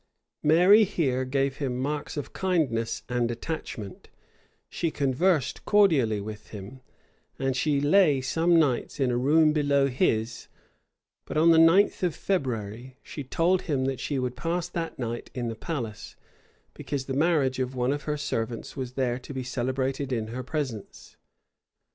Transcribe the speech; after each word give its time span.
Mary 0.41 0.83
here 0.83 1.23
gave 1.25 1.57
him 1.57 1.77
marks 1.77 2.17
of 2.17 2.33
kindness 2.33 3.03
and 3.07 3.29
attachment; 3.29 4.09
she 4.67 4.89
conversed 4.89 5.63
cordially 5.63 6.19
with 6.19 6.47
him; 6.47 6.81
and 7.37 7.55
she 7.55 7.79
lay 7.79 8.19
some 8.19 8.57
nights 8.57 8.99
in 8.99 9.11
a 9.11 9.17
room 9.17 9.53
below 9.53 9.85
his; 9.89 10.47
but 11.25 11.37
on 11.37 11.51
the 11.51 11.59
ninth 11.59 12.01
of 12.01 12.15
February, 12.15 12.97
she 13.03 13.23
told 13.23 13.61
him 13.69 13.85
that 13.85 13.99
she 13.99 14.17
would 14.17 14.35
pass 14.35 14.67
that 14.67 14.97
night 14.97 15.29
in 15.35 15.49
the 15.49 15.55
palace, 15.55 16.15
because 16.73 17.05
the 17.05 17.13
marriage 17.13 17.59
of 17.59 17.75
one 17.75 17.93
of 17.93 18.05
her 18.05 18.17
servants 18.17 18.75
was 18.75 18.93
there 18.93 19.19
to 19.19 19.35
be 19.35 19.43
celebrated 19.43 20.11
in 20.11 20.29
her 20.29 20.41
presence. 20.41 21.15